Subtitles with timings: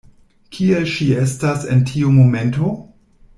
[0.55, 2.73] Kie ŝi estas en tiu momento?